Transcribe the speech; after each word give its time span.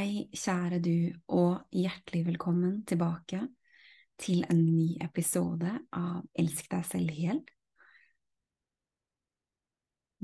Hei, 0.00 0.30
kjære 0.32 0.78
du, 0.80 1.12
og 1.36 1.66
hjertelig 1.76 2.22
velkommen 2.24 2.78
tilbake 2.88 3.42
til 4.16 4.46
en 4.48 4.62
ny 4.62 4.94
episode 5.04 5.74
av 5.92 6.22
Elsk 6.40 6.70
deg 6.72 6.86
selv 6.88 7.10
hel. 7.12 7.42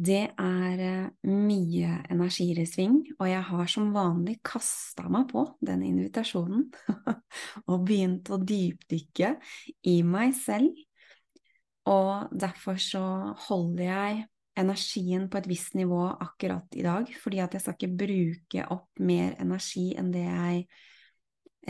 Det 0.09 0.23
er 0.33 0.81
eh, 0.87 1.11
mye 1.29 1.91
energier 2.09 2.63
i 2.63 2.65
sving, 2.71 2.97
og 3.19 3.29
jeg 3.29 3.43
har 3.51 3.69
som 3.75 3.93
vanlig 3.93 4.39
kasta 4.49 5.11
meg 5.13 5.29
på 5.35 5.45
den 5.69 5.85
invitasjonen 5.91 6.71
og 7.69 7.85
begynt 7.85 8.33
å 8.33 8.41
dypdykke 8.41 9.35
i 9.93 9.99
meg 10.09 10.33
selv. 10.41 10.73
Og 11.93 12.33
derfor 12.33 12.81
så 12.81 13.05
holder 13.51 13.85
jeg 13.91 14.25
energien 14.57 15.29
på 15.31 15.39
et 15.41 15.49
visst 15.51 15.75
nivå 15.77 16.03
akkurat 16.09 16.77
i 16.77 16.85
dag, 16.87 17.11
fordi 17.23 17.41
at 17.45 17.57
jeg 17.57 17.65
skal 17.65 17.77
ikke 17.77 17.99
bruke 18.05 18.67
opp 18.73 19.03
mer 19.05 19.37
energi 19.43 19.91
enn 19.99 20.13
det 20.15 20.25
jeg 20.25 20.67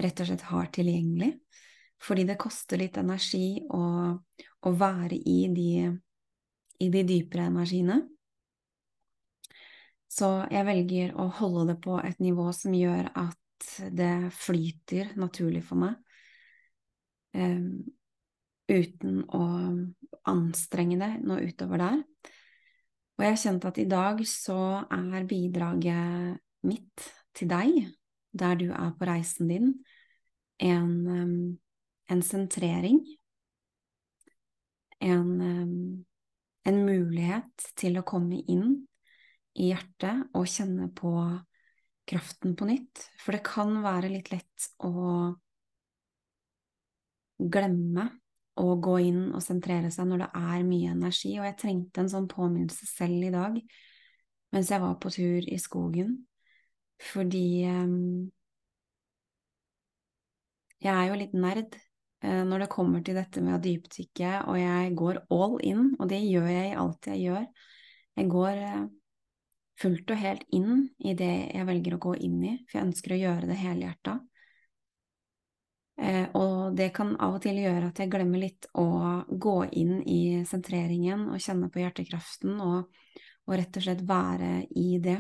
rett 0.05 0.21
og 0.23 0.29
slett 0.29 0.45
har 0.51 0.69
tilgjengelig. 0.75 1.33
Fordi 2.03 2.27
det 2.29 2.37
koster 2.39 2.81
litt 2.81 2.99
energi 3.01 3.63
å, 3.73 3.83
å 4.13 4.71
være 4.77 5.17
i 5.17 5.39
de, 5.53 5.71
i 6.85 6.91
de 6.93 7.03
dypere 7.09 7.49
energiene. 7.49 8.03
Så 10.17 10.29
jeg 10.53 10.65
velger 10.69 11.17
å 11.19 11.27
holde 11.41 11.73
det 11.73 11.79
på 11.85 11.97
et 12.01 12.21
nivå 12.23 12.51
som 12.57 12.77
gjør 12.77 13.11
at 13.17 13.69
det 13.97 14.31
flyter 14.37 15.15
naturlig 15.19 15.65
for 15.65 15.81
meg. 15.81 15.97
Um, 17.37 17.85
uten 18.69 19.23
å 19.35 19.47
anstrenge 20.27 20.99
det 21.01 21.11
noe 21.25 21.45
utover 21.49 21.83
der. 21.83 21.99
Og 23.17 23.25
jeg 23.25 23.33
har 23.33 23.41
kjent 23.41 23.65
at 23.65 23.79
i 23.81 23.87
dag 23.89 24.19
så 24.29 24.59
er 24.93 25.29
bidraget 25.29 26.41
mitt 26.69 27.05
til 27.37 27.49
deg, 27.49 27.87
der 28.37 28.59
du 28.61 28.67
er 28.73 28.91
på 28.99 29.09
reisen 29.09 29.49
din, 29.49 29.71
en, 30.61 31.57
en 32.13 32.23
sentrering. 32.23 33.01
En, 35.01 35.33
en 36.67 36.79
mulighet 36.85 37.67
til 37.77 37.97
å 38.01 38.05
komme 38.09 38.43
inn 38.53 38.87
i 39.57 39.71
hjertet 39.71 40.37
og 40.37 40.49
kjenne 40.49 40.91
på 40.97 41.13
kraften 42.09 42.57
på 42.57 42.69
nytt. 42.69 43.05
For 43.21 43.37
det 43.37 43.45
kan 43.49 43.81
være 43.85 44.13
litt 44.13 44.29
lett 44.33 44.71
å 44.85 44.93
glemme 47.37 48.11
å 48.57 48.77
gå 48.81 48.97
inn 49.05 49.35
og 49.37 49.43
sentrere 49.45 49.91
seg 49.93 50.09
når 50.09 50.25
det 50.25 50.31
er 50.41 50.65
mye 50.69 50.95
energi, 50.95 51.35
og 51.41 51.49
jeg 51.49 51.59
trengte 51.61 52.03
en 52.03 52.13
sånn 52.13 52.29
påminnelse 52.31 52.89
selv 52.89 53.29
i 53.29 53.35
dag 53.35 53.61
mens 54.55 54.71
jeg 54.71 54.81
var 54.81 54.97
på 55.03 55.11
tur 55.13 55.49
i 55.53 55.59
skogen, 55.61 56.13
fordi 57.13 57.67
um, 57.69 58.29
jeg 60.81 60.93
er 60.93 61.11
jo 61.11 61.19
litt 61.21 61.35
nerd 61.37 61.75
uh, 62.25 62.45
når 62.47 62.65
det 62.65 62.73
kommer 62.73 63.03
til 63.05 63.19
dette 63.19 63.43
med 63.45 63.59
å 63.59 63.63
dypdykke, 63.63 64.31
og 64.47 64.61
jeg 64.61 64.95
går 64.99 65.25
all 65.35 65.59
in, 65.67 65.91
og 65.99 66.09
det 66.13 66.23
gjør 66.23 66.49
jeg 66.53 66.71
i 66.71 66.79
alt 66.85 67.11
jeg 67.11 67.25
gjør. 67.27 67.51
Jeg 68.17 68.31
går 68.33 68.63
uh, 68.63 68.87
fullt 69.83 70.15
og 70.15 70.23
helt 70.23 70.47
inn 70.57 70.87
i 71.05 71.13
det 71.19 71.35
jeg 71.53 71.69
velger 71.69 71.99
å 71.99 72.03
gå 72.07 72.17
inn 72.25 72.41
i, 72.45 72.55
for 72.65 72.79
jeg 72.79 72.89
ønsker 72.89 73.17
å 73.17 73.23
gjøre 73.25 73.51
det 73.51 73.61
helhjerta. 73.61 74.19
Eh, 75.97 76.27
og 76.37 76.77
det 76.77 76.91
kan 76.97 77.15
av 77.25 77.39
og 77.39 77.43
til 77.45 77.57
gjøre 77.63 77.89
at 77.89 78.01
jeg 78.03 78.11
glemmer 78.13 78.43
litt 78.43 78.69
å 78.77 78.87
gå 79.31 79.57
inn 79.81 80.03
i 80.05 80.45
sentreringen 80.49 81.31
og 81.31 81.41
kjenne 81.41 81.71
på 81.73 81.81
hjertekraften 81.81 82.59
og, 82.61 82.91
og 83.49 83.55
rett 83.57 83.79
og 83.81 83.87
slett 83.87 84.03
være 84.09 84.51
i 84.77 84.99
det. 85.03 85.17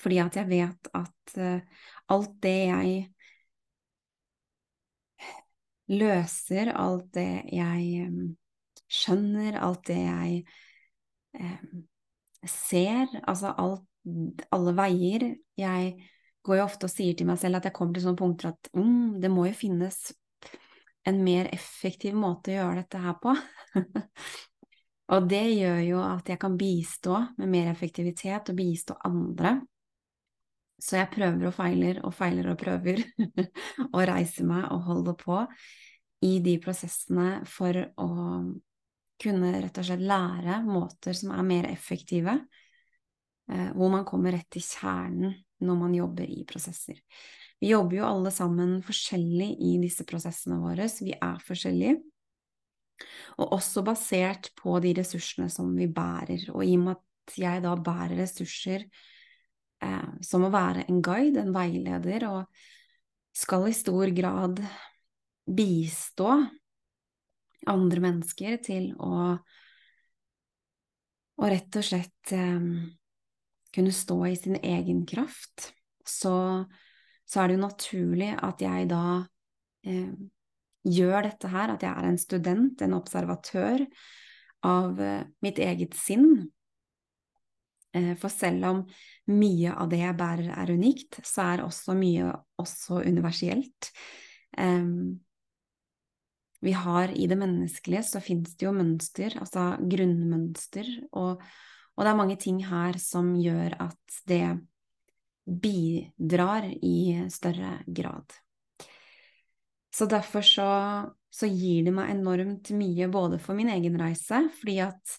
Fordi 0.00 0.22
at 0.22 0.38
jeg 0.40 0.48
vet 0.48 0.88
at 0.96 1.34
uh, 1.36 1.82
alt 2.14 2.38
det 2.42 2.58
jeg 2.64 2.94
løser, 5.92 6.72
alt 6.72 7.10
det 7.12 7.28
jeg 7.52 8.08
um, 8.08 8.30
skjønner, 8.88 9.58
alt 9.60 9.84
det 9.90 9.98
jeg 10.00 10.38
eh, 11.36 11.60
ser, 12.48 13.12
altså 13.22 13.52
alt, 13.60 13.84
alle 14.52 14.74
veier 14.76 15.28
jeg 15.60 15.92
går 16.42 16.58
jo 16.58 16.64
ofte 16.64 16.88
og 16.88 16.92
sier 16.92 17.16
til 17.16 17.28
meg 17.28 17.38
selv 17.40 17.58
at 17.58 17.68
jeg 17.68 17.76
kommer 17.76 17.96
til 17.96 18.04
sånne 18.06 18.18
punkter 18.18 18.50
at 18.50 18.70
mm, 18.74 19.11
det 19.22 19.30
må 19.32 19.46
jo 19.48 19.54
finnes 19.56 19.98
en 21.08 21.18
mer 21.24 21.48
effektiv 21.54 22.14
måte 22.18 22.52
å 22.52 22.58
gjøre 22.60 22.82
dette 22.82 23.02
her 23.02 23.18
på. 23.22 23.34
og 25.14 25.28
det 25.30 25.44
gjør 25.56 25.80
jo 25.86 26.00
at 26.04 26.30
jeg 26.30 26.40
kan 26.42 26.56
bistå 26.58 27.18
med 27.38 27.50
mer 27.50 27.70
effektivitet 27.72 28.52
og 28.52 28.58
bistå 28.58 28.98
andre. 29.06 29.56
Så 30.82 30.98
jeg 30.98 31.12
prøver 31.14 31.46
og 31.46 31.54
feiler 31.54 32.02
og 32.06 32.14
feiler 32.14 32.50
og 32.52 32.58
prøver 32.58 33.02
og 33.94 34.02
reiser 34.08 34.46
meg 34.48 34.66
og 34.74 34.84
holder 34.88 35.18
på 35.18 35.38
i 36.26 36.36
de 36.42 36.56
prosessene 36.62 37.42
for 37.50 37.78
å 38.02 38.10
kunne 39.22 39.52
rett 39.62 39.78
og 39.78 39.86
slett 39.86 40.02
lære 40.02 40.58
måter 40.66 41.14
som 41.14 41.30
er 41.34 41.46
mer 41.46 41.68
effektive, 41.70 42.34
eh, 43.50 43.70
hvor 43.76 43.90
man 43.92 44.06
kommer 44.06 44.34
rett 44.34 44.50
til 44.50 44.64
kjernen 44.66 45.36
når 45.62 45.78
man 45.78 45.94
jobber 45.94 46.30
i 46.30 46.42
prosesser. 46.48 46.98
Vi 47.62 47.70
jobber 47.70 48.00
jo 48.00 48.06
alle 48.08 48.32
sammen 48.34 48.80
forskjellig 48.82 49.52
i 49.62 49.76
disse 49.78 50.02
prosessene 50.08 50.58
våre, 50.58 50.88
så 50.90 51.06
vi 51.06 51.14
er 51.14 51.42
forskjellige. 51.46 52.00
Og 53.38 53.54
også 53.54 53.84
basert 53.86 54.50
på 54.58 54.74
de 54.82 54.90
ressursene 54.98 55.46
som 55.50 55.70
vi 55.76 55.86
bærer. 55.86 56.48
Og 56.50 56.64
i 56.66 56.74
og 56.74 56.88
med 56.88 56.98
at 56.98 57.38
jeg 57.38 57.62
da 57.62 57.76
bærer 57.78 58.18
ressurser 58.18 58.82
eh, 58.82 60.10
som 60.26 60.46
å 60.46 60.50
være 60.50 60.88
en 60.88 60.98
guide, 61.06 61.38
en 61.38 61.54
veileder, 61.54 62.26
og 62.26 63.38
skal 63.38 63.68
i 63.70 63.76
stor 63.76 64.10
grad 64.14 64.58
bistå 65.46 66.34
andre 67.70 68.02
mennesker 68.02 68.58
til 68.66 68.90
å, 68.98 69.36
å 71.38 71.50
rett 71.54 71.78
og 71.78 71.86
slett 71.86 72.34
eh, 72.34 72.70
kunne 73.72 73.94
stå 73.94 74.18
i 74.28 74.34
sin 74.36 74.58
egen 74.58 75.06
kraft, 75.06 75.70
så, 76.02 76.34
så 77.32 77.40
er 77.40 77.48
det 77.48 77.56
jo 77.56 77.64
naturlig 77.64 78.32
at 78.44 78.60
jeg 78.60 78.88
da 78.90 79.04
eh, 79.88 80.10
gjør 80.84 81.28
dette 81.30 81.48
her, 81.52 81.72
at 81.72 81.84
jeg 81.84 81.92
er 81.92 82.08
en 82.08 82.18
student, 82.20 82.82
en 82.84 82.96
observatør 82.98 83.86
av 84.68 85.00
eh, 85.00 85.22
mitt 85.44 85.60
eget 85.62 85.96
sinn. 85.96 86.28
Eh, 87.96 88.12
for 88.20 88.32
selv 88.32 88.68
om 88.68 88.82
mye 89.32 89.72
av 89.72 89.88
det 89.92 90.02
jeg 90.02 90.18
bærer 90.18 90.50
er 90.52 90.74
unikt, 90.76 91.22
så 91.24 91.46
er 91.54 91.64
også 91.64 91.96
mye 91.96 92.34
også 92.60 93.00
universelt. 93.06 93.92
vi 96.62 96.72
har 96.76 97.10
i 97.16 97.26
det 97.26 97.36
menneskelige 97.40 98.02
så 98.04 98.20
fins 98.20 98.52
det 98.54 98.66
jo 98.66 98.72
mønster, 98.76 99.32
altså 99.40 99.78
grunnmønster, 99.80 100.90
og, 101.16 101.40
og 101.96 102.04
det 102.04 102.10
er 102.10 102.18
mange 102.18 102.36
ting 102.36 102.60
her 102.68 102.98
som 103.00 103.32
gjør 103.40 103.78
at 103.80 104.20
det 104.28 104.44
bidrar 105.44 106.68
i 106.84 107.26
større 107.30 107.78
grad. 107.86 108.32
Så 109.92 110.06
derfor 110.08 110.44
så, 110.46 110.68
så 111.30 111.48
gir 111.50 111.84
det 111.84 111.92
meg 111.94 112.14
enormt 112.14 112.70
mye 112.76 113.08
både 113.12 113.40
for 113.42 113.58
min 113.58 113.70
egen 113.74 113.98
reise, 114.00 114.46
fordi 114.60 114.78
at 114.86 115.18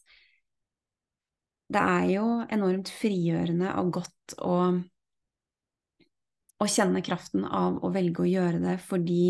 det 1.74 1.82
er 1.82 2.08
jo 2.16 2.26
enormt 2.54 2.90
frigjørende 2.92 3.74
og 3.82 3.92
godt 4.00 4.36
å, 4.42 4.56
å 6.58 6.70
kjenne 6.70 7.04
kraften 7.06 7.46
av 7.46 7.80
å 7.84 7.92
velge 7.94 8.26
å 8.26 8.30
gjøre 8.30 8.62
det 8.64 8.78
fordi 8.84 9.26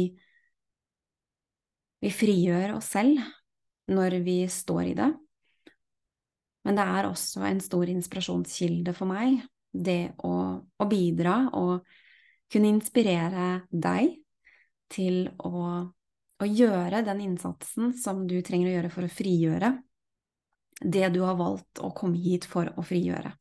vi 2.04 2.12
frigjør 2.12 2.78
oss 2.78 2.90
selv 2.96 3.22
når 3.92 4.20
vi 4.26 4.42
står 4.52 4.84
i 4.90 4.96
det. 4.98 5.10
Men 6.64 6.80
det 6.80 6.84
er 6.88 7.08
også 7.08 7.44
en 7.48 7.60
stor 7.64 7.90
inspirasjonskilde 7.92 8.96
for 8.96 9.12
meg, 9.12 9.42
det 9.74 10.14
å, 10.24 10.34
å 10.62 10.88
bidra 10.90 11.50
og 11.58 11.88
kunne 12.54 12.70
inspirere 12.70 13.66
deg 13.70 14.20
til 14.94 15.26
å, 15.42 15.64
å, 15.90 16.46
gjøre 16.46 17.02
den 17.06 17.24
innsatsen 17.26 17.96
som 17.98 18.28
du 18.30 18.38
trenger 18.46 18.70
å 18.70 18.76
gjøre 18.76 18.94
for 18.94 19.08
å 19.08 19.14
frigjøre 19.14 19.74
det 20.84 21.10
du 21.16 21.24
har 21.26 21.38
valgt 21.40 21.82
å 21.82 21.90
komme 21.96 22.20
hit 22.22 22.46
for 22.50 22.70
å 22.78 22.86
frigjøre. 22.86 23.32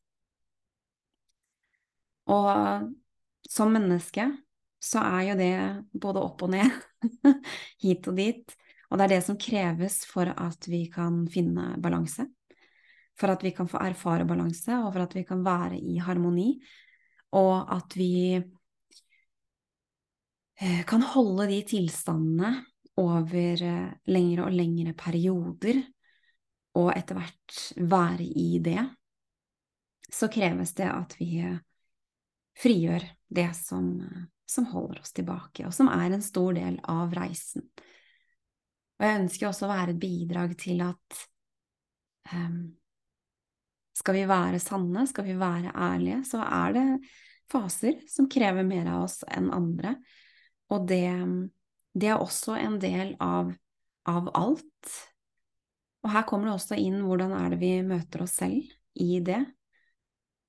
Og 2.33 2.89
som 3.49 3.73
menneske 3.73 4.29
så 4.83 5.01
er 5.03 5.21
jo 5.29 5.35
det 5.39 5.53
både 5.91 6.23
opp 6.23 6.45
og 6.45 6.53
ned, 6.55 6.71
hit 7.83 8.07
og 8.07 8.17
dit, 8.17 8.55
og 8.89 8.99
det 8.99 9.05
er 9.05 9.13
det 9.15 9.23
som 9.25 9.39
kreves 9.39 10.03
for 10.07 10.29
at 10.29 10.67
vi 10.69 10.85
kan 10.91 11.23
finne 11.31 11.73
balanse, 11.83 12.27
for 13.19 13.33
at 13.33 13.43
vi 13.45 13.51
kan 13.55 13.67
få 13.69 13.77
erfare 13.83 14.25
balanse, 14.25 14.73
og 14.81 14.93
for 14.93 15.05
at 15.05 15.15
vi 15.15 15.23
kan 15.27 15.43
være 15.45 15.77
i 15.77 15.97
harmoni, 16.01 16.49
og 17.37 17.73
at 17.75 17.97
vi 17.97 18.35
eh, 20.61 20.83
kan 20.89 21.01
holde 21.13 21.47
de 21.51 21.61
tilstandene 21.69 22.53
over 23.01 23.63
eh, 23.63 23.91
lengre 24.13 24.47
og 24.47 24.53
lengre 24.55 24.93
perioder, 24.97 25.81
og 26.77 26.89
etter 26.95 27.19
hvert 27.19 27.59
være 27.77 28.25
i 28.25 28.59
det, 28.65 28.81
så 30.13 30.29
kreves 30.29 30.73
det 30.77 30.89
at 30.89 31.15
vi 31.19 31.39
eh, 31.41 31.57
frigjør 32.61 33.05
det 33.33 33.49
som, 33.57 33.97
som 34.49 34.69
holder 34.69 35.01
oss 35.01 35.13
tilbake, 35.13 35.65
og 35.65 35.73
som 35.73 35.89
er 35.89 36.13
en 36.13 36.25
stor 36.25 36.53
del 36.57 36.77
av 36.89 37.13
reisen. 37.17 37.65
Og 38.99 39.05
jeg 39.07 39.21
ønsker 39.23 39.49
også 39.49 39.65
å 39.65 39.73
være 39.73 39.95
et 39.95 40.01
bidrag 40.01 40.53
til 40.61 40.83
at 40.85 41.23
um, 42.31 42.59
skal 43.93 44.17
vi 44.17 44.27
være 44.29 44.61
sanne, 44.61 45.05
skal 45.09 45.27
vi 45.27 45.37
være 45.39 45.73
ærlige, 45.73 46.23
så 46.27 46.41
er 46.43 46.75
det 46.77 46.85
faser 47.51 47.99
som 48.09 48.29
krever 48.31 48.65
mer 48.65 48.89
av 48.93 49.05
oss 49.05 49.21
enn 49.29 49.51
andre. 49.53 49.95
Og 50.73 50.87
det, 50.89 51.05
det 51.93 52.09
er 52.09 52.21
også 52.21 52.57
en 52.57 52.79
del 52.81 53.15
av, 53.21 53.51
av 54.09 54.31
alt. 54.33 54.93
Og 56.03 56.11
her 56.11 56.25
kommer 56.27 56.49
det 56.49 56.55
også 56.57 56.79
inn 56.79 57.03
hvordan 57.05 57.35
er 57.37 57.53
det 57.53 57.59
vi 57.61 57.75
møter 57.85 58.25
oss 58.25 58.39
selv 58.41 58.71
i 58.99 59.19
det. 59.23 59.43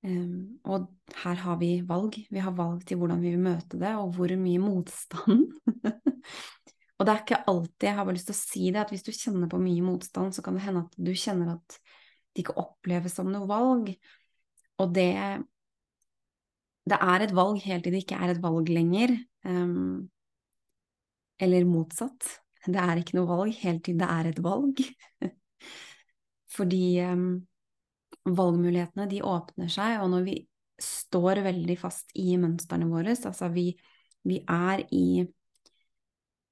Um, 0.04 0.60
og 0.68 0.90
her 1.22 1.38
har 1.40 1.60
vi 1.60 1.78
valg. 1.88 2.18
Vi 2.28 2.42
har 2.42 2.56
valg 2.56 2.82
til 2.84 2.98
hvordan 3.00 3.22
vi 3.24 3.32
vil 3.32 3.44
møte 3.44 3.78
det, 3.80 3.94
og 3.96 4.16
hvor 4.16 4.34
mye 4.40 4.60
motstand. 4.60 5.46
og 6.96 7.06
det 7.06 7.12
er 7.12 7.22
ikke 7.22 7.44
alltid 7.50 7.88
jeg 7.88 7.96
har 7.96 8.08
bare 8.08 8.18
lyst 8.18 8.28
til 8.32 8.36
å 8.36 8.42
si 8.42 8.66
det, 8.68 8.82
at 8.82 8.92
hvis 8.92 9.06
du 9.06 9.12
kjenner 9.14 9.50
på 9.52 9.62
mye 9.62 9.84
motstand, 9.84 10.34
så 10.36 10.44
kan 10.44 10.58
det 10.58 10.66
hende 10.66 10.84
at 10.84 10.98
du 10.98 11.12
kjenner 11.12 11.54
at 11.56 11.78
det 12.34 12.44
ikke 12.44 12.58
oppleves 12.60 13.14
som 13.16 13.30
noe 13.32 13.48
valg. 13.50 13.92
Og 14.82 14.94
det 14.94 15.12
Det 16.84 16.98
er 17.00 17.22
et 17.24 17.32
valg 17.32 17.62
helt 17.64 17.86
til 17.86 17.94
det 17.94 18.02
ikke 18.04 18.18
er 18.20 18.34
et 18.34 18.42
valg 18.42 18.68
lenger. 18.68 19.14
Um, 19.48 20.10
eller 21.40 21.64
motsatt. 21.64 22.40
Det 22.66 22.80
er 22.80 23.00
ikke 23.00 23.16
noe 23.16 23.28
valg 23.28 23.56
helt 23.62 23.84
til 23.86 23.96
det 24.00 24.08
er 24.08 24.28
et 24.28 24.40
valg. 24.44 24.82
Fordi 26.56 27.00
um, 27.08 27.46
valgmulighetene 28.24 29.08
de 29.10 29.22
åpner 29.24 29.72
seg, 29.72 29.98
og 30.02 30.10
når 30.12 30.26
vi 30.28 30.36
står 30.80 31.42
veldig 31.44 31.76
fast 31.78 32.12
i 32.18 32.36
mønstrene 32.40 32.88
våre, 32.90 33.14
altså 33.14 33.48
vi, 33.52 33.68
vi 34.26 34.40
er 34.50 34.84
i, 34.94 35.24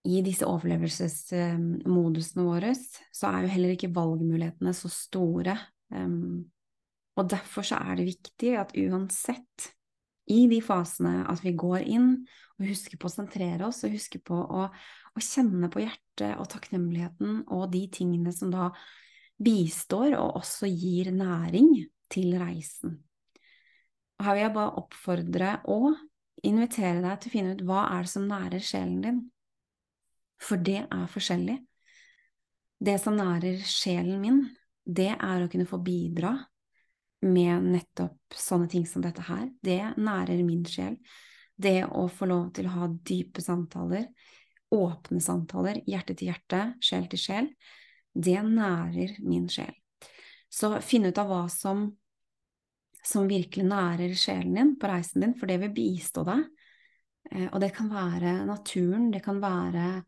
i 0.09 0.23
disse 0.27 0.47
overlevelsesmodusene 0.49 2.47
våre, 2.47 2.75
så 2.77 3.33
er 3.33 3.47
jo 3.47 3.53
heller 3.55 3.75
ikke 3.77 3.95
valgmulighetene 3.95 4.75
så 4.77 4.91
store. 4.93 5.57
Um, 5.93 6.49
og 7.21 7.29
derfor 7.29 7.67
så 7.67 7.79
er 7.85 7.99
det 7.99 8.09
viktig 8.09 8.57
at 8.57 8.75
uansett 8.79 9.73
i 10.33 10.47
de 10.49 10.61
fasene 10.65 11.27
at 11.29 11.43
vi 11.45 11.53
går 11.59 11.85
inn 11.85 12.11
og 12.59 12.69
husker 12.69 12.99
på 13.01 13.09
å 13.09 13.13
sentrere 13.13 13.67
oss, 13.67 13.83
og 13.85 13.95
husker 13.95 14.23
på 14.25 14.39
å, 14.39 14.67
å 14.71 15.23
kjenne 15.23 15.69
på 15.73 15.83
hjertet 15.83 16.39
og 16.39 16.49
takknemligheten 16.53 17.43
og 17.53 17.67
de 17.73 17.87
tingene 17.93 18.33
som 18.35 18.53
da 18.55 18.71
bistår 19.43 20.15
og 20.19 20.39
også 20.43 20.71
gir 20.71 21.11
næring 21.15 21.75
til 22.13 22.37
reisen. 22.41 23.01
Og 24.19 24.29
her 24.29 24.37
vil 24.37 24.45
jeg 24.45 24.55
bare 24.55 24.79
oppfordre 24.79 25.53
og 25.73 25.99
invitere 26.47 27.03
deg 27.03 27.21
til 27.21 27.31
å 27.31 27.35
finne 27.35 27.55
ut 27.57 27.65
hva 27.67 27.85
er 27.91 28.07
det 28.07 28.13
som 28.13 28.29
nærer 28.31 28.65
sjelen 28.65 29.01
din. 29.03 29.21
For 30.43 30.63
det 30.63 30.85
er 30.85 31.11
forskjellig. 31.11 31.59
Det 32.83 32.97
som 32.99 33.19
nærer 33.19 33.63
sjelen 33.67 34.19
min, 34.23 34.41
det 34.85 35.13
er 35.15 35.43
å 35.43 35.51
kunne 35.51 35.69
få 35.69 35.79
bidra 35.83 36.35
med 37.23 37.69
nettopp 37.71 38.35
sånne 38.35 38.69
ting 38.71 38.87
som 38.89 39.05
dette 39.05 39.23
her. 39.29 39.47
Det 39.63 39.95
nærer 39.97 40.43
min 40.43 40.65
sjel. 40.67 40.97
Det 41.55 41.85
å 41.87 42.09
få 42.11 42.27
lov 42.27 42.49
til 42.57 42.67
å 42.67 42.75
ha 42.81 42.89
dype 42.91 43.45
samtaler, 43.45 44.09
åpne 44.73 45.21
samtaler, 45.23 45.83
hjerte 45.87 46.17
til 46.19 46.33
hjerte, 46.33 46.65
sjel 46.83 47.07
til 47.13 47.21
sjel 47.21 47.53
det 48.13 48.43
nærer 48.45 49.17
min 49.25 49.49
sjel. 49.49 49.73
Så 50.53 50.75
finn 50.85 51.09
ut 51.09 51.19
av 51.19 51.31
hva 51.31 51.45
som, 51.53 51.87
som 53.05 53.29
virkelig 53.29 53.65
nærer 53.69 54.17
sjelen 54.19 54.57
din 54.59 54.75
på 54.81 54.91
reisen 54.91 55.25
din, 55.25 55.37
for 55.39 55.49
det 55.49 55.59
vil 55.63 55.75
bistå 55.77 56.27
deg. 56.29 56.45
Eh, 57.31 57.49
og 57.49 57.61
det 57.63 57.73
kan 57.77 57.89
være 57.93 58.43
naturen, 58.49 59.11
det 59.15 59.23
kan 59.25 59.41
være 59.43 60.03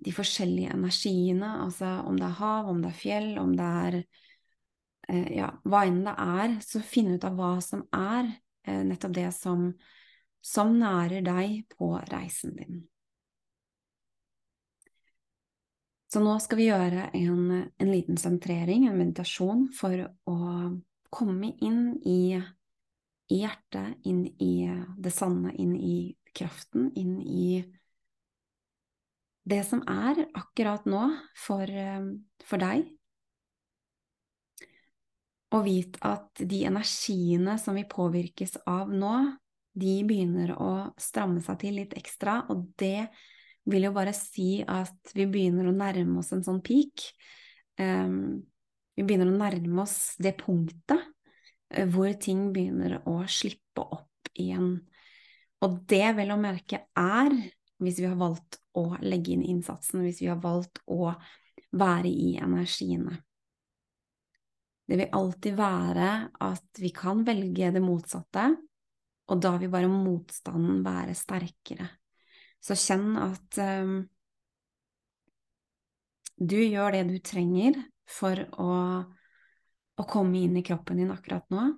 de 0.00 0.12
forskjellige 0.14 0.74
energiene, 0.74 1.48
altså 1.64 1.98
om 2.06 2.18
det 2.18 2.28
er 2.28 2.38
hav, 2.40 2.68
om 2.70 2.82
det 2.82 2.92
er 2.92 3.00
fjell, 3.00 3.32
om 3.42 3.56
det 3.56 3.70
er 3.84 3.98
eh, 4.00 5.32
ja, 5.38 5.50
hva 5.64 5.82
enn 5.88 6.04
det 6.06 6.14
er, 6.14 6.54
så 6.64 6.82
finn 6.84 7.14
ut 7.16 7.26
av 7.28 7.36
hva 7.38 7.56
som 7.64 7.84
er 7.96 8.30
nettopp 8.70 9.14
det 9.16 9.30
som, 9.34 9.70
som 10.44 10.74
nærer 10.78 11.24
deg 11.26 11.62
på 11.72 11.94
reisen 12.12 12.52
din. 12.58 12.82
Så 16.12 16.20
nå 16.22 16.32
skal 16.42 16.58
vi 16.58 16.66
gjøre 16.66 17.08
en, 17.14 17.42
en 17.70 17.90
liten 17.90 18.18
sentrering, 18.18 18.88
en 18.88 18.98
meditasjon, 18.98 19.68
for 19.74 20.08
å 20.26 20.38
komme 21.10 21.52
inn 21.62 21.92
i, 22.02 22.34
i, 23.30 23.36
hjertet, 23.38 24.00
inn 24.10 24.24
i 24.42 24.54
det 24.98 25.12
sanne, 25.14 25.54
inn 25.54 25.76
i 25.78 26.16
kraften, 26.34 26.90
inn 26.98 27.20
i 27.22 27.62
det 29.50 29.64
som 29.66 29.82
er 29.90 30.22
akkurat 30.38 30.86
nå 30.88 31.02
for, 31.38 31.70
for 32.46 32.62
deg. 32.62 32.86
Og 35.50 35.64
vit 35.66 35.98
at 36.06 36.42
de 36.46 36.62
energiene 36.68 37.56
som 37.58 37.74
vi 37.74 37.82
påvirkes 37.90 38.60
av 38.70 38.92
nå, 38.94 39.14
de 39.74 39.96
begynner 40.06 40.54
å 40.54 40.70
stramme 41.00 41.42
seg 41.42 41.58
til 41.62 41.78
litt 41.80 41.94
ekstra, 41.98 42.44
og 42.50 42.68
det 42.78 43.08
vil 43.70 43.86
jo 43.88 43.94
bare 43.94 44.14
si 44.16 44.62
at 44.62 45.14
vi 45.14 45.26
begynner 45.30 45.68
å 45.68 45.76
nærme 45.76 46.20
oss 46.22 46.32
en 46.34 46.44
sånn 46.46 46.62
peak. 46.64 47.10
Um, 47.80 48.40
vi 48.96 49.06
begynner 49.06 49.30
å 49.30 49.40
nærme 49.40 49.84
oss 49.84 50.16
det 50.22 50.34
punktet 50.40 50.98
uh, 50.98 51.86
hvor 51.92 52.14
ting 52.20 52.50
begynner 52.54 53.00
å 53.08 53.20
slippe 53.30 53.84
opp 53.84 54.30
igjen. 54.34 54.76
Og 55.60 55.80
det 55.90 56.06
vel 56.16 56.32
å 56.34 56.40
merke 56.40 56.84
er 56.98 57.34
hvis 57.80 58.00
vi 58.00 58.08
har 58.08 58.18
valgt 58.20 58.60
å 58.76 58.86
legge 59.02 59.34
inn 59.34 59.44
innsatsen, 59.44 60.04
hvis 60.04 60.20
vi 60.22 60.30
har 60.30 60.40
valgt 60.42 60.82
å 60.90 61.14
være 61.76 62.10
i 62.10 62.34
energiene. 62.40 63.18
Det 64.90 64.98
vil 64.98 65.14
alltid 65.14 65.54
være 65.58 66.10
at 66.42 66.80
vi 66.82 66.90
kan 66.94 67.22
velge 67.26 67.70
det 67.70 67.82
motsatte, 67.82 68.48
og 69.30 69.42
da 69.42 69.52
vil 69.62 69.70
bare 69.70 69.90
motstanden 69.90 70.80
være 70.82 71.14
sterkere. 71.14 71.86
Så 72.60 72.74
kjenn 72.76 73.14
at 73.22 73.60
um, 73.62 74.00
du 76.40 76.58
gjør 76.58 76.96
det 76.96 77.04
du 77.08 77.16
trenger 77.22 77.78
for 78.10 78.42
å, 78.58 78.72
å 79.94 80.08
komme 80.10 80.42
inn 80.42 80.58
i 80.58 80.64
kroppen 80.66 80.98
din 81.00 81.14
akkurat 81.14 81.46
nå. 81.54 81.68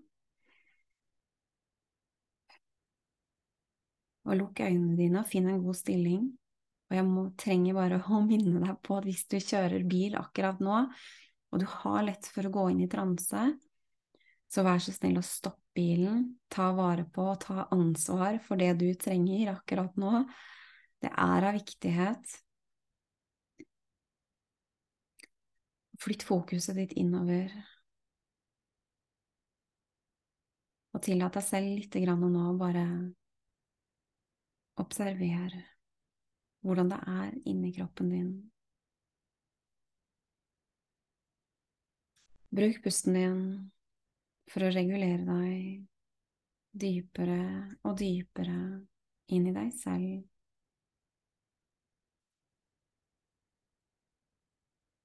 Og 4.28 4.38
lukk 4.38 4.62
øynene 4.62 4.96
dine 4.98 5.22
og 5.22 5.28
finn 5.30 5.48
en 5.50 5.64
god 5.64 5.78
stilling. 5.78 6.28
Og 6.90 6.96
jeg 6.98 7.08
må, 7.08 7.26
trenger 7.40 7.78
bare 7.78 7.98
å 8.02 8.22
minne 8.30 8.62
deg 8.62 8.78
på 8.84 9.00
at 9.00 9.08
hvis 9.08 9.26
du 9.30 9.38
kjører 9.40 9.88
bil 9.88 10.18
akkurat 10.20 10.62
nå, 10.62 10.84
og 11.52 11.60
du 11.60 11.66
har 11.68 12.06
lett 12.06 12.28
for 12.32 12.48
å 12.48 12.52
gå 12.52 12.68
inn 12.72 12.84
i 12.84 12.90
transe, 12.90 13.48
så 14.52 14.64
vær 14.64 14.80
så 14.80 14.92
snill 14.94 15.18
å 15.20 15.24
stoppe 15.24 15.60
bilen, 15.72 16.24
ta 16.52 16.70
vare 16.76 17.04
på 17.08 17.24
og 17.32 17.40
ta 17.46 17.66
ansvar 17.72 18.38
for 18.44 18.60
det 18.60 18.74
du 18.80 18.90
trenger 19.00 19.54
akkurat 19.54 19.96
nå, 20.00 20.22
det 21.02 21.10
er 21.10 21.46
av 21.48 21.56
viktighet. 21.56 22.34
Flytt 26.02 26.26
fokuset 26.26 26.76
ditt 26.76 26.92
innover. 26.98 27.52
Og 30.92 31.00
tillat 31.06 31.38
deg 31.38 31.46
selv 31.46 31.72
lite 31.72 32.02
grann 32.04 32.22
nå 32.34 32.52
bare 32.60 32.84
observer 34.80 35.54
hvordan 36.62 36.90
det 36.92 36.98
er 37.10 37.30
inni 37.50 37.72
kroppen 37.74 38.10
din. 38.10 38.32
Bruk 42.52 42.82
pusten 42.84 43.16
din 43.16 43.38
for 44.52 44.66
å 44.66 44.72
regulere 44.74 45.24
deg 45.24 45.86
dypere 46.72 47.40
og 47.84 47.96
dypere 48.00 48.58
inn 49.32 49.48
i 49.48 49.54
deg 49.56 49.72
selv. 49.76 50.20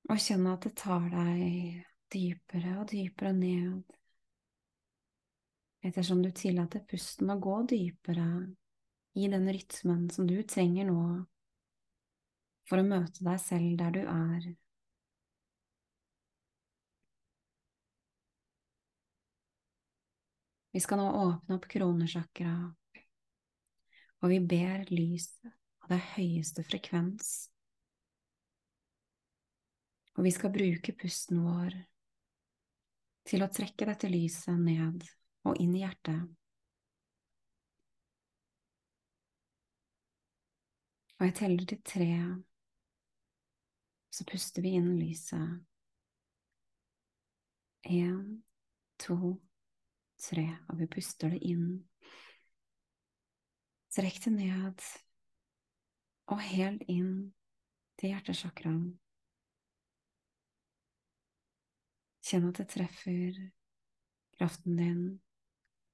Og 0.08 0.20
kjenne 0.24 0.54
at 0.56 0.68
det 0.68 0.74
tar 0.80 1.08
deg 1.12 1.84
dypere 2.14 2.78
og 2.82 2.90
dypere 2.92 3.34
ned. 3.36 3.84
ettersom 5.88 6.22
du 6.22 6.32
tillater 6.36 6.82
pusten 6.90 7.30
å 7.32 7.38
gå 7.40 7.62
dypere 7.70 8.26
i 9.18 9.28
den 9.28 9.50
rytmen 9.50 10.10
som 10.14 10.28
du 10.30 10.38
trenger 10.44 10.86
nå 10.86 11.02
for 12.70 12.78
å 12.78 12.86
møte 12.86 13.24
deg 13.26 13.40
selv 13.42 13.78
der 13.80 13.96
du 13.96 14.02
er. 14.04 14.48
Vi 20.76 20.84
skal 20.84 21.02
nå 21.02 21.08
åpne 21.10 21.58
opp 21.58 21.66
kronesjakra, 21.72 22.54
og 24.22 24.30
vi 24.30 24.38
ber 24.54 24.84
lyset 24.94 25.50
av 25.82 25.96
det 25.96 26.02
høyeste 26.14 26.62
frekvens. 26.68 27.48
Og 30.18 30.28
vi 30.28 30.34
skal 30.36 30.54
bruke 30.54 30.94
pusten 30.98 31.42
vår 31.46 31.74
til 33.28 33.42
å 33.42 33.50
trekke 33.50 33.90
dette 33.90 34.12
lyset 34.14 34.60
ned 34.62 35.08
og 35.48 35.58
inn 35.64 35.74
i 35.74 35.82
hjertet. 35.82 36.28
Og 41.18 41.26
jeg 41.26 41.34
teller 41.36 41.66
til 41.66 41.82
tre, 41.82 42.12
så 44.14 44.26
puster 44.30 44.62
vi 44.62 44.76
inn 44.78 44.92
lyset. 45.00 45.64
Én, 47.90 48.44
to, 49.02 49.18
tre, 50.22 50.46
og 50.70 50.78
vi 50.78 50.88
puster 50.94 51.34
det 51.34 51.40
inn. 51.42 51.72
Strekk 53.90 54.20
det 54.28 54.34
ned 54.36 54.86
og 56.28 56.44
helt 56.52 56.84
inn 56.92 57.32
til 57.98 58.14
hjertesjakraen. 58.14 58.92
Kjenn 62.28 62.46
at 62.52 62.62
det 62.62 62.68
treffer 62.76 63.42
kraften 64.38 64.78
din 64.78 65.02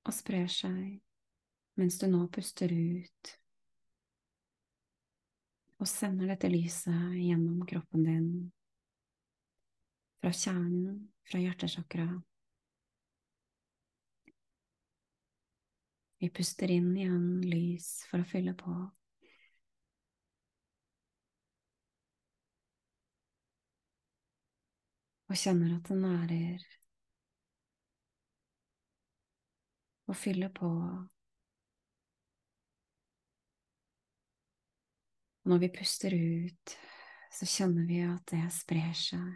og 0.03 0.17
sprer 0.17 0.51
seg 0.51 0.99
mens 1.79 1.95
du 2.01 2.09
nå 2.09 2.25
puster 2.33 2.73
ut 2.73 3.33
og 5.83 5.87
sender 5.91 6.29
dette 6.31 6.47
lyset 6.47 7.17
gjennom 7.19 7.65
kroppen 7.67 8.05
din, 8.07 8.27
fra 10.23 10.31
kjernen, 10.31 11.01
fra 11.27 11.41
hjertesjakra. 11.43 12.07
Vi 16.23 16.29
puster 16.31 16.71
inn 16.71 16.93
igjen 16.95 17.25
lys 17.43 17.89
for 18.07 18.23
å 18.23 18.29
fylle 18.31 18.55
på. 18.55 18.77
og 25.33 25.39
kjenner 25.41 25.71
at 25.73 25.87
det 25.89 25.95
nærer 25.97 26.65
og 30.11 30.15
fyller 30.19 30.51
på. 30.53 30.69
Og 35.43 35.51
når 35.51 35.63
vi 35.65 35.73
puster 35.75 36.13
ut, 36.15 36.75
så 37.33 37.47
kjenner 37.49 37.87
vi 37.87 37.99
at 38.05 38.23
det 38.31 38.43
sprer 38.55 38.93
seg 38.95 39.31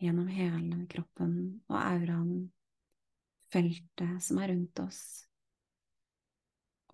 gjennom 0.00 0.28
hele 0.32 0.84
kroppen 0.92 1.32
og 1.68 1.76
auraen, 1.80 2.50
feltet 3.52 4.22
som 4.24 4.40
er 4.40 4.52
rundt 4.52 4.80
oss. 4.82 5.02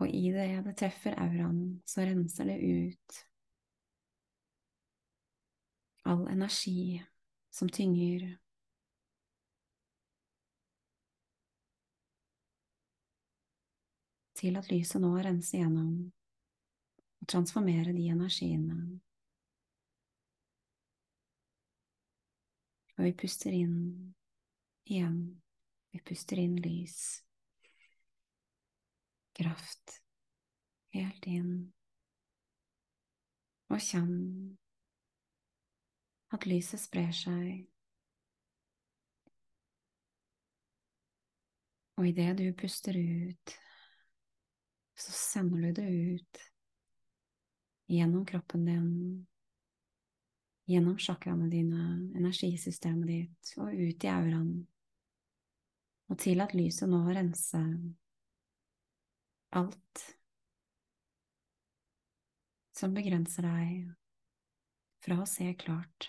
Og 0.01 0.09
i 0.09 0.31
det 0.35 0.49
det 0.67 0.75
treffer 0.79 1.15
auraen, 1.21 1.83
så 1.87 2.07
renser 2.07 2.51
det 2.51 2.59
ut 2.63 3.21
all 6.09 6.27
energi 6.33 7.03
som 7.55 7.71
tynger. 7.71 8.25
Til 14.35 14.59
at 14.59 14.73
lyset 14.73 14.99
nå 15.05 15.13
renser 15.23 15.63
gjennom 15.63 16.11
og 17.23 17.29
transformere 17.29 17.93
de 17.95 18.09
energiene. 18.11 18.77
Og 22.99 23.05
vi 23.07 23.13
puster 23.23 23.55
inn 23.55 24.15
igjen. 24.91 25.21
Vi 25.93 26.01
puster 26.09 26.41
inn 26.41 26.57
lys, 26.65 26.99
kraft, 29.37 30.01
helt 30.97 31.27
inn. 31.29 31.53
Og 33.73 33.81
kjenn 33.81 34.17
at 36.33 36.47
lyset 36.49 36.81
sprer 36.81 37.13
seg. 37.17 37.67
Og 42.01 42.09
idet 42.09 42.33
du 42.41 42.49
puster 42.57 42.97
ut, 42.97 43.59
så 44.97 45.13
sender 45.15 45.69
du 45.69 45.83
det 45.83 45.93
ut 46.17 46.49
gjennom 47.93 48.25
kroppen 48.27 48.65
din, 48.65 49.27
gjennom 50.65 50.99
chakraene 50.99 51.49
dine, 51.53 51.89
energisystemet 52.17 53.09
ditt, 53.09 53.53
og 53.61 53.73
ut 53.75 54.05
i 54.05 54.13
auraen. 54.13 54.55
Og 56.09 56.19
til 56.21 56.41
at 56.45 56.55
lyset 56.57 56.89
nå 56.89 57.03
renser 57.09 57.69
alt 59.53 60.05
som 62.77 62.97
begrenser 62.97 63.45
deg 63.47 63.93
fra 65.05 65.21
å 65.23 65.29
se 65.29 65.51
klart. 65.61 66.09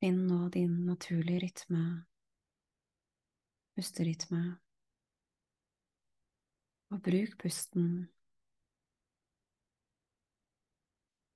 Finn 0.00 0.26
nå 0.26 0.48
din 0.48 0.84
naturlige 0.86 1.40
rytme, 1.40 1.80
pusterytme, 3.76 4.40
og 6.88 7.02
bruk 7.04 7.34
pusten 7.42 7.90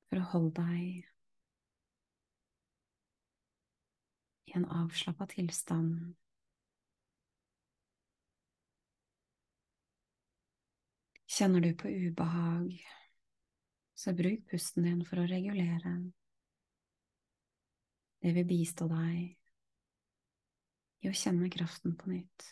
for 0.09 0.23
å 0.23 0.30
holde 0.33 0.64
deg 0.64 1.04
i 4.49 4.56
en 4.56 4.64
avslappa 4.80 5.28
tilstand. 5.37 6.14
Kjenner 11.28 11.61
du 11.61 11.73
på 11.76 11.92
ubehag, 11.92 12.76
så 13.92 14.16
bruk 14.16 14.49
pusten 14.49 14.88
din 14.88 15.04
for 15.04 15.21
å 15.21 15.28
regulere. 15.28 15.99
Det 18.24 18.32
vil 18.32 18.46
bistå 18.48 18.86
deg 18.88 19.34
i 21.04 21.10
å 21.10 21.12
kjenne 21.12 21.50
kraften 21.52 21.92
på 22.00 22.08
nytt. 22.08 22.46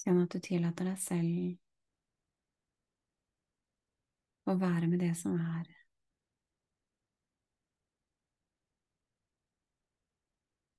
Kjenn 0.00 0.24
at 0.24 0.32
du 0.32 0.40
tillater 0.40 0.88
deg 0.88 0.98
selv 1.04 1.60
å 4.48 4.56
være 4.64 4.88
med 4.88 5.04
det 5.04 5.12
som 5.20 5.36
er. 5.36 5.81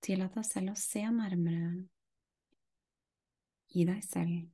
Tillat 0.03 0.35
deg 0.35 0.43
selv 0.43 0.73
å 0.73 0.79
se 0.79 1.01
nærmere 1.15 1.67
i 3.79 3.85
deg 3.87 4.01
selv 4.03 4.49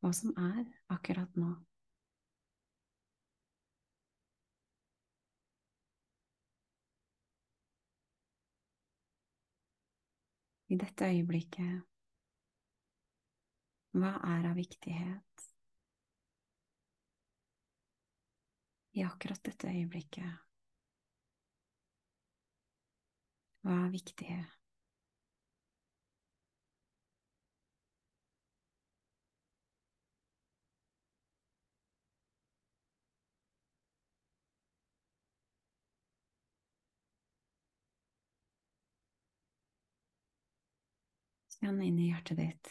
hva 0.00 0.12
som 0.16 0.32
er 0.40 0.64
akkurat 0.94 1.36
nå. 1.36 1.50
I 10.68 10.76
dette 10.80 11.12
øyeblikket, 11.12 11.84
hva 13.96 14.16
er 14.32 14.50
av 14.50 14.58
viktighet? 14.60 15.48
I 18.96 19.04
akkurat 19.04 19.40
dette 19.44 19.72
øyeblikket. 19.72 20.47
Hva 23.62 23.74
er 23.84 23.90
viktig? 23.92 24.38
Kjenn 41.58 41.80
inn 41.82 41.98
i 41.98 42.12
hjertet 42.12 42.38
ditt. 42.38 42.70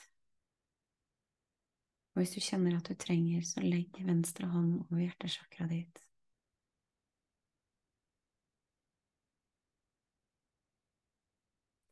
Og 2.16 2.24
hvis 2.24 2.34
du 2.34 2.42
kjenner 2.42 2.80
at 2.80 2.88
du 2.90 2.96
trenger, 2.98 3.44
så 3.46 3.62
legg 3.62 4.00
venstre 4.08 4.48
hånd 4.50 4.80
over 4.88 5.04
hjertesjakra 5.04 5.68
ditt. 5.70 6.07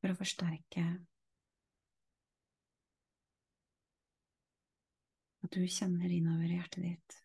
For 0.05 0.13
å 0.13 0.17
forsterke 0.19 0.81
at 5.41 5.55
du 5.55 5.63
kjenner 5.65 6.13
innover 6.13 6.51
i 6.51 6.59
hjertet 6.59 6.83
ditt. 6.85 7.15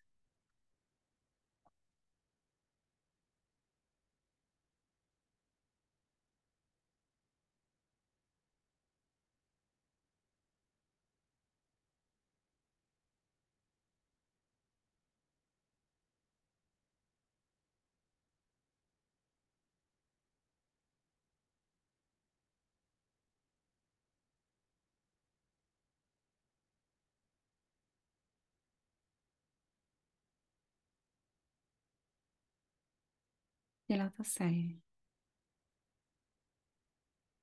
Tillat 33.91 34.15
deg 34.15 34.27
selv 34.31 34.75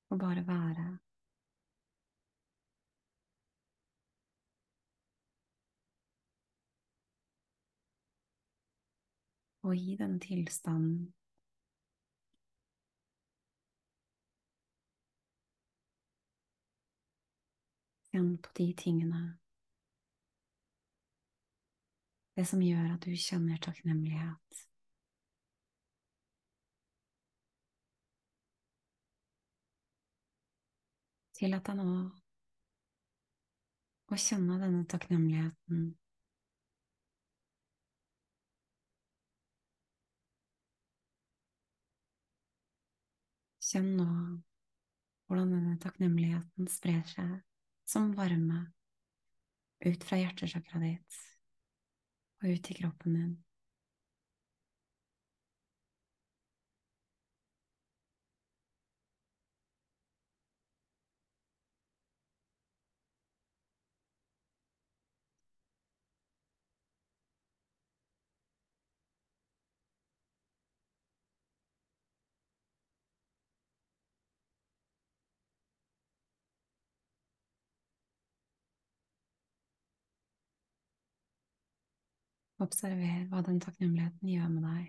å 0.09 0.17
bare 0.17 0.40
være. 0.49 0.85
Og 9.69 9.76
i 9.76 9.99
denne 10.00 10.17
tilstanden 10.25 11.11
Kjenn 18.09 18.33
på 18.40 18.57
de 18.57 18.71
tingene 18.87 19.21
Det 22.33 22.49
som 22.49 22.64
gjør 22.64 22.95
at 22.95 23.05
du 23.05 23.12
kjenner 23.12 23.61
takknemlighet. 23.69 24.64
Tillat 31.38 31.68
deg 31.68 31.76
nå 31.78 31.90
å 34.09 34.16
kjenne 34.18 34.57
denne 34.59 34.83
takknemligheten. 34.90 35.83
Kjenn 43.68 43.90
nå 44.00 44.09
hvordan 45.28 45.52
denne 45.52 45.76
takknemligheten 45.78 46.71
sprer 46.73 47.04
seg 47.07 47.37
som 47.87 48.11
varme 48.18 48.64
ut 49.85 50.09
fra 50.09 50.18
hjertesakra 50.18 50.80
ditt 50.83 51.18
og 52.42 52.49
ut 52.50 52.71
i 52.73 52.78
kroppen 52.80 53.14
din. 53.14 53.37
Observer 82.59 83.29
hva 83.31 83.40
den 83.47 83.61
takknemligheten 83.62 84.31
gjør 84.33 84.49
med 84.51 84.64
deg, 84.66 84.87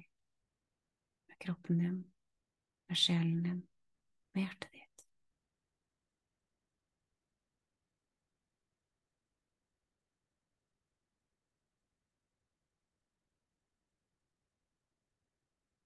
med 1.30 1.38
kroppen 1.44 1.82
din, 1.84 2.00
med 2.90 2.98
sjelen 2.98 3.44
din, 3.46 3.60
med 4.34 4.42
hjertet 4.42 4.74
ditt. 4.74 5.06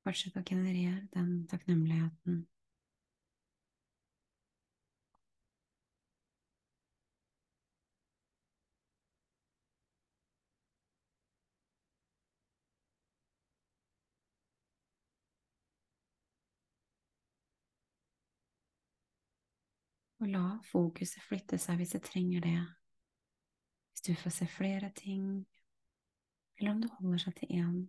Fortsett 0.08 0.40
å 0.40 0.48
generere 0.48 1.04
den 1.12 1.36
takknemligheten 1.52 2.46
Og 20.24 20.30
la 20.32 20.46
fokuset 20.64 21.20
flytte 21.20 21.58
seg 21.60 21.82
hvis 21.82 21.90
det 21.98 22.00
trenger 22.06 22.44
det. 22.46 22.60
Hvis 23.92 24.06
du 24.08 24.14
får 24.16 24.32
se 24.32 24.46
flere 24.48 24.88
ting, 24.96 25.26
eller 26.56 26.72
om 26.72 26.80
du 26.80 26.88
holder 26.88 27.20
seg 27.26 27.34
til 27.36 27.50
én 27.58 27.82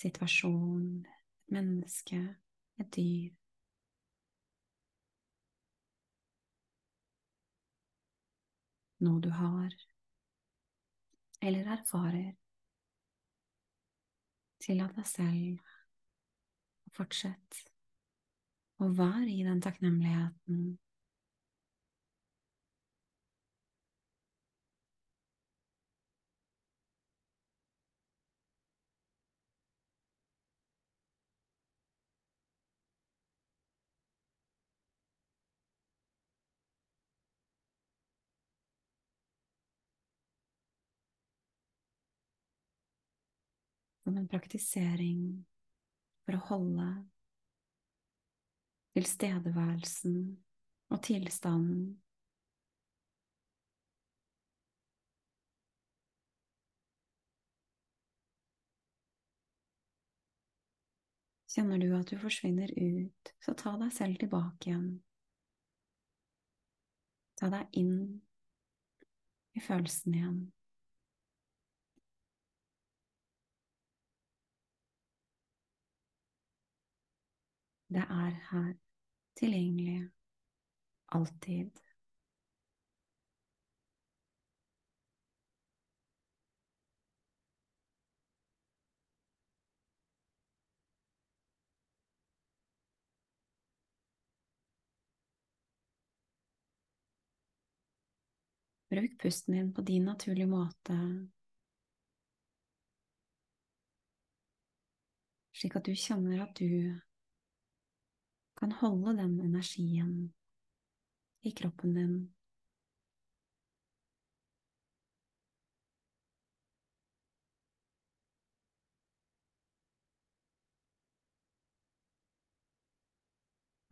situasjon, 0.00 0.86
et 1.04 1.52
menneske, 1.52 2.20
et 2.80 2.88
dyr. 2.96 3.34
Noe 9.04 9.20
du 9.20 9.28
har, 9.36 9.76
eller 11.44 11.68
erfarer. 11.76 12.32
Tillat 14.64 14.96
deg 14.96 15.10
selv 15.12 15.60
å 16.88 16.96
fortsette 16.96 17.68
å 18.80 18.88
være 18.96 19.28
i 19.36 19.44
den 19.44 19.60
takknemligheten 19.60 20.64
som 44.06 44.16
en 44.16 44.28
praktisering 44.30 45.22
for 46.22 46.36
å 46.36 46.44
holde 46.46 46.84
tilstedeværelsen 48.94 50.20
og 50.94 51.00
tilstanden 51.02 51.96
Kjenner 61.56 61.80
du 61.80 61.88
at 61.96 62.10
du 62.12 62.18
forsvinner 62.20 62.70
ut, 62.76 63.30
så 63.40 63.56
ta 63.58 63.72
deg 63.80 63.94
selv 63.96 64.20
tilbake 64.20 64.68
igjen. 64.68 64.90
Ta 67.40 67.48
deg 67.48 67.78
inn 67.80 67.96
i 69.56 69.62
følelsen 69.64 70.18
igjen. 70.20 70.36
Det 77.88 78.02
er 78.10 78.30
her, 78.50 78.74
tilgjengelig, 79.36 80.10
alltid. 81.08 81.70
Bruk 98.90 99.18
pusten 99.18 99.54
din 99.54 99.72
på 99.74 99.80
din 99.82 100.04
naturlige 100.04 100.46
måte, 100.46 100.96
slik 105.56 105.76
at 105.78 105.86
du 105.88 105.94
kjenner 105.96 106.42
at 106.44 106.54
du 106.60 106.68
kan 108.56 108.72
holde 108.72 109.16
den 109.16 109.40
energien 109.40 110.34
i 111.40 111.50
kroppen 111.50 111.94
din. 111.94 112.16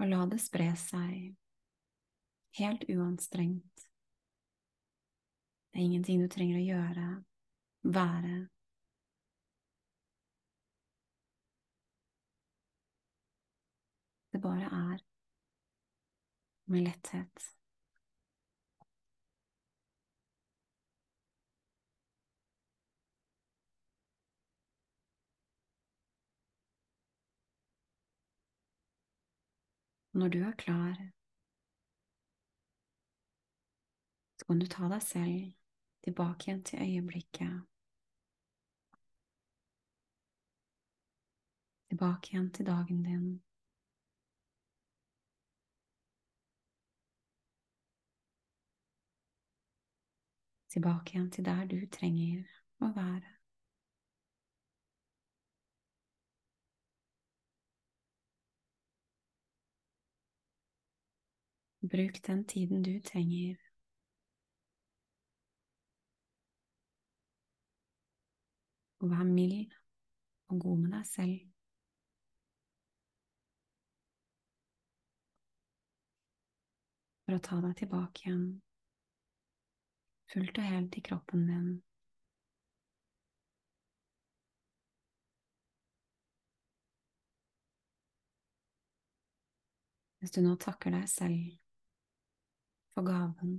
Og 0.00 0.11
la 0.11 0.24
det 0.29 0.40
spre 0.42 0.72
seg 0.77 1.35
helt 2.59 2.83
uanstrengt. 2.92 3.87
Det 5.72 5.81
er 5.81 5.87
ingenting 5.87 6.20
du 6.22 6.29
trenger 6.31 6.61
å 6.61 6.66
gjøre, 6.66 7.07
være. 7.94 8.35
Det 14.35 14.42
bare 14.42 14.64
er 14.64 14.99
med 16.66 16.81
letthet. 16.83 17.57
Når 30.12 30.29
du 30.29 30.42
er 30.42 30.53
klar, 30.53 30.94
så 34.38 34.47
kan 34.47 34.59
du 34.59 34.66
ta 34.66 34.90
deg 34.90 35.03
selv 35.03 35.55
tilbake 36.03 36.51
igjen 36.51 36.66
til 36.66 36.83
øyeblikket. 36.83 37.57
Tilbake 41.88 42.35
igjen 42.35 42.53
til 42.53 42.66
dagen 42.66 43.03
din. 43.07 43.27
Tilbake 50.75 51.13
igjen 51.13 51.31
til 51.31 51.45
der 51.47 51.67
du 51.71 51.77
trenger 51.87 52.43
å 52.83 52.89
være. 52.97 53.29
Bruk 61.93 62.19
den 62.27 62.43
tiden 62.45 62.83
du 62.83 62.99
trenger. 63.07 63.55
Og 68.99 69.11
vær 69.15 69.25
mild 69.31 69.71
og 70.49 70.61
god 70.61 70.83
med 70.83 70.99
deg 70.99 71.07
selv. 71.15 71.41
For 77.25 77.39
å 77.39 77.43
ta 77.51 77.63
deg 77.63 77.79
tilbake 77.85 78.27
igjen, 78.27 78.47
fullt 80.33 80.59
og 80.59 80.65
helt 80.65 80.97
i 80.97 81.03
kroppen 81.05 81.47
din. 81.49 81.75
Hvis 90.19 90.33
du 90.33 90.41
nå 90.41 90.55
takker 90.57 90.95
deg 90.95 91.05
selv 91.13 91.59
for 92.97 93.05
gaven, 93.05 93.59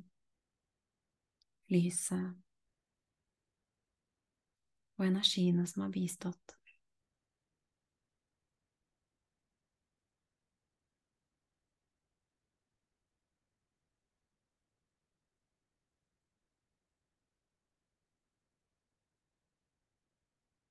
lyset 1.69 2.33
og 4.97 5.05
energiene 5.05 5.67
som 5.69 5.85
har 5.85 5.93
bistått. 5.93 6.55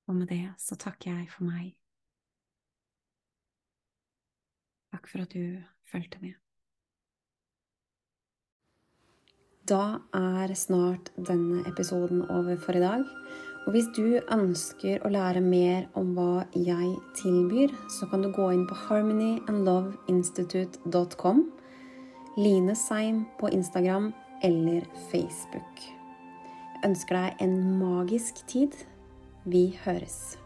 Og 0.07 0.15
med 0.15 0.27
det 0.29 0.53
så 0.61 0.75
takker 0.77 1.11
jeg 1.11 1.29
for 1.33 1.43
meg. 1.47 1.73
Takk 4.93 5.07
for 5.11 5.19
at 5.25 5.33
du 5.33 5.63
fulgte 5.91 6.21
med. 6.21 6.33
Da 9.65 9.97
er 10.13 10.53
snart 10.53 11.09
denne 11.17 11.65
episoden 11.65 12.21
over 12.29 12.53
for 12.61 12.77
i 12.77 12.83
dag. 12.83 13.01
Og 13.65 13.73
hvis 13.73 13.89
du 13.97 14.21
ønsker 14.29 15.01
å 15.01 15.09
lære 15.09 15.41
mer 15.41 15.89
om 15.97 16.13
hva 16.13 16.45
jeg 16.53 17.01
tilbyr, 17.17 17.73
så 17.89 18.05
kan 18.11 18.21
du 18.21 18.29
gå 18.29 18.51
inn 18.53 18.69
på 18.69 18.77
harmonyandloveinstitute.com, 18.85 21.49
Line 22.37 22.75
Seim 22.77 23.25
på 23.39 23.49
Instagram 23.49 24.13
eller 24.45 24.85
Facebook. 25.09 25.81
Jeg 25.81 26.85
ønsker 26.91 27.17
deg 27.17 27.41
en 27.47 27.81
magisk 27.81 28.45
tid. 28.45 28.69
Vi 29.47 29.79
høres. 29.85 30.39